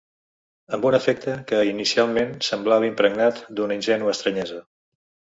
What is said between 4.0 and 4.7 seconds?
estranyesa.